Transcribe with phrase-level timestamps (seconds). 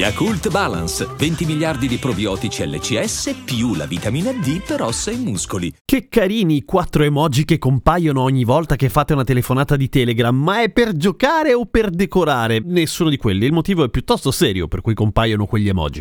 [0.00, 5.70] Yakult Balance, 20 miliardi di probiotici LCS più la vitamina D per ossa e muscoli.
[5.84, 10.34] Che carini i quattro emoji che compaiono ogni volta che fate una telefonata di Telegram,
[10.34, 12.62] ma è per giocare o per decorare?
[12.64, 16.00] Nessuno di quelli, il motivo è piuttosto serio per cui compaiono quegli emoji.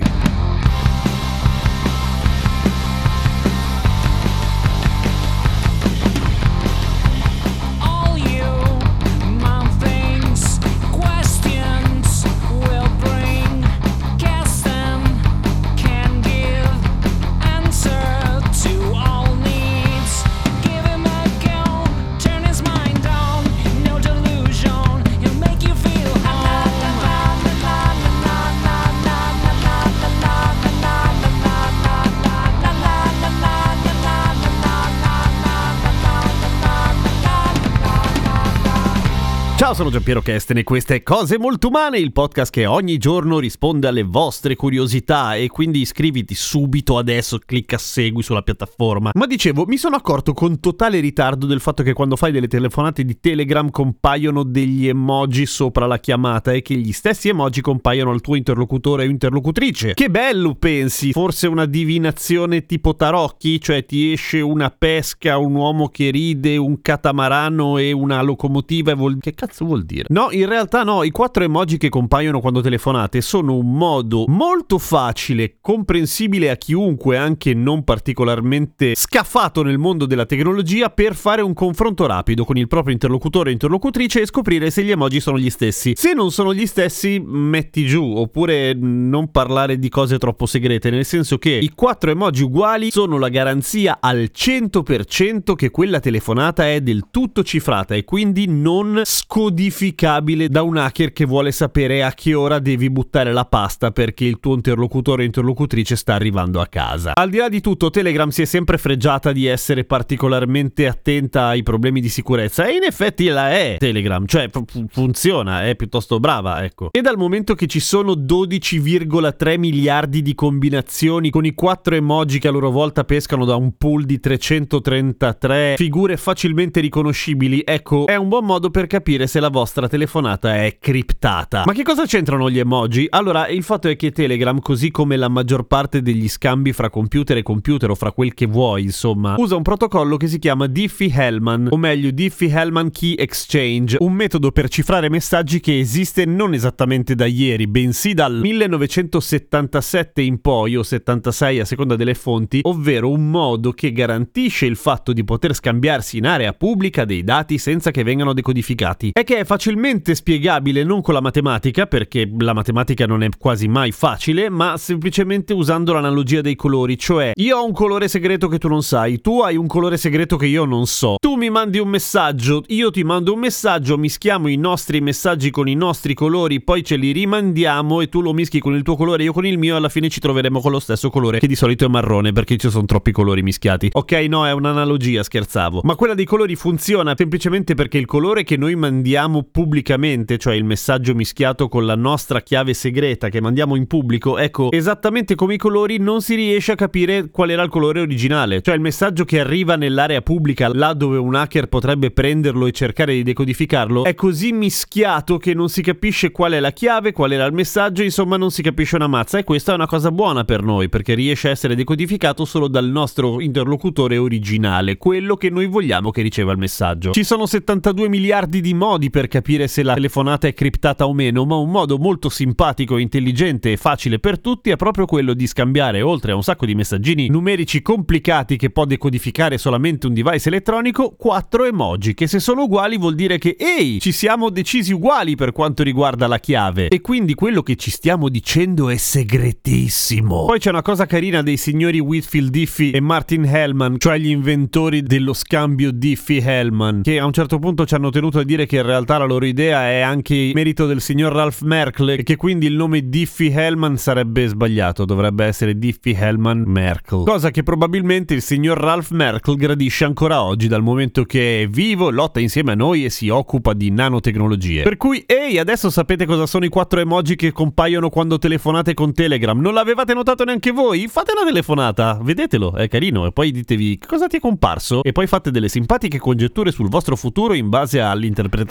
[39.60, 43.90] Ciao, sono Giampiero Kesten e queste Cose Molto Umane, il podcast che ogni giorno risponde
[43.90, 49.12] alle vostre curiosità e quindi iscriviti subito adesso, clicca segui sulla piattaforma.
[49.14, 53.04] Ma dicevo, mi sono accorto con totale ritardo del fatto che quando fai delle telefonate
[53.04, 58.22] di Telegram compaiono degli emoji sopra la chiamata e che gli stessi emoji compaiono al
[58.22, 59.94] tuo interlocutore o interlocutrice.
[59.94, 61.12] Che bello, pensi?
[61.12, 63.60] Forse una divinazione tipo tarocchi?
[63.60, 68.96] Cioè ti esce una pesca, un uomo che ride, un catamarano e una locomotiva e
[68.96, 69.18] vuol...
[69.20, 70.06] Che cazzo vuol dire?
[70.10, 74.78] No, in realtà no, i quattro emoji che compaiono quando telefonate sono un modo molto
[74.78, 81.54] facile, comprensibile a chiunque, anche non particolarmente scafato nel mondo della tecnologia, per fare un
[81.54, 85.50] confronto rapido con il proprio interlocutore o interlocutrice e scoprire se gli emoji sono gli
[85.50, 85.94] stessi.
[85.96, 91.06] Se non sono gli stessi, metti giù, oppure non parlare di cose troppo segrete, nel
[91.06, 96.82] senso che i quattro emoji uguali sono la garanzia al 100% che quella telefonata è
[96.82, 99.02] del tutto cifrata e quindi non
[99.40, 104.26] scodificabile da un hacker che vuole sapere a che ora devi buttare la pasta perché
[104.26, 107.14] il tuo interlocutore o interlocutrice sta arrivando a casa.
[107.16, 111.64] Al di là di tutto, Telegram si è sempre fregiata di essere particolarmente attenta ai
[111.64, 116.62] problemi di sicurezza e in effetti la è Telegram, cioè fu- funziona, è piuttosto brava,
[116.66, 116.90] ecco.
[116.92, 122.50] E dal momento che ci sono 12,3 miliardi di combinazioni con i quattro emoji che
[122.50, 128.28] a loro volta pescano da un pool di 333 figure facilmente riconoscibili, ecco, è un
[128.28, 131.64] buon modo per capire se la vostra telefonata è criptata.
[131.66, 133.06] Ma che cosa c'entrano gli emoji?
[133.10, 137.38] Allora, il fatto è che Telegram, così come la maggior parte degli scambi fra computer
[137.38, 141.68] e computer o fra quel che vuoi, insomma, usa un protocollo che si chiama Diffie-Hellman,
[141.70, 147.28] o meglio Diffie-Hellman Key Exchange, un metodo per cifrare messaggi che esiste non esattamente da
[147.28, 153.74] ieri, bensì dal 1977 in poi o 76 a seconda delle fonti, ovvero un modo
[153.74, 158.34] che garantisce il fatto di poter scambiarsi in area pubblica dei dati senza che vengano
[158.34, 159.12] decodificati.
[159.20, 163.68] È che è facilmente spiegabile non con la matematica, perché la matematica non è quasi
[163.68, 168.58] mai facile, ma semplicemente usando l'analogia dei colori, cioè io ho un colore segreto che
[168.58, 171.18] tu non sai, tu hai un colore segreto che io non so.
[171.20, 175.68] Tu mi mandi un messaggio, io ti mando un messaggio, mischiamo i nostri messaggi con
[175.68, 179.24] i nostri colori, poi ce li rimandiamo e tu lo mischi con il tuo colore,
[179.24, 181.84] io con il mio, alla fine ci troveremo con lo stesso colore, che di solito
[181.84, 183.90] è marrone perché ci sono troppi colori mischiati.
[183.92, 185.82] Ok, no, è un'analogia, scherzavo.
[185.84, 189.09] Ma quella dei colori funziona semplicemente perché il colore che noi mandiamo
[189.52, 194.72] pubblicamente, cioè il messaggio mischiato con la nostra chiave segreta che mandiamo in pubblico, ecco,
[194.72, 198.62] esattamente come i colori non si riesce a capire qual era il colore originale.
[198.62, 203.14] Cioè il messaggio che arriva nell'area pubblica, là dove un hacker potrebbe prenderlo e cercare
[203.14, 207.46] di decodificarlo, è così mischiato che non si capisce qual è la chiave, qual era
[207.46, 210.64] il messaggio, insomma non si capisce una mazza e questa è una cosa buona per
[210.64, 216.12] noi perché riesce a essere decodificato solo dal nostro interlocutore originale, quello che noi vogliamo
[216.12, 217.12] che riceva il messaggio.
[217.12, 221.46] Ci sono 72 miliardi di modi per capire se la telefonata è criptata o meno,
[221.46, 226.02] ma un modo molto simpatico, intelligente e facile per tutti è proprio quello di scambiare,
[226.02, 231.16] oltre a un sacco di messaggini numerici complicati che può decodificare solamente un device elettronico,
[231.18, 235.52] quattro emoji, che se sono uguali vuol dire che, ehi, ci siamo decisi uguali per
[235.52, 236.88] quanto riguarda la chiave.
[236.90, 240.46] E quindi quello che ci stiamo dicendo è segretissimo.
[240.46, 245.04] Poi c'è una cosa carina dei signori Whitfield Diffie e Martin Hellman, cioè gli inventori
[245.04, 248.84] dello scambio Diffie-Hellman, che a un certo punto ci hanno tenuto a dire che in
[248.90, 252.76] realtà la loro idea è anche merito del signor Ralph Merkel e che quindi il
[252.76, 257.24] nome Diffie Hellman sarebbe sbagliato, dovrebbe essere Diffie Hellman Merkel.
[257.26, 262.10] Cosa che probabilmente il signor Ralph Merkel gradisce ancora oggi dal momento che è vivo,
[262.10, 264.84] lotta insieme a noi e si occupa di nanotecnologie.
[264.84, 269.14] Per cui, ehi, adesso sapete cosa sono i quattro emoji che compaiono quando telefonate con
[269.14, 269.60] Telegram?
[269.60, 271.08] Non l'avevate notato neanche voi?
[271.08, 275.28] Fate una telefonata, vedetelo, è carino e poi ditevi cosa ti è comparso e poi
[275.28, 278.69] fate delle simpatiche congetture sul vostro futuro in base all'interpretazione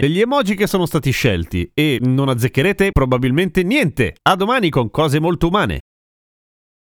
[0.00, 4.14] degli emoji che sono stati scelti e non azzeccherete probabilmente niente.
[4.22, 5.80] A domani con cose molto umane.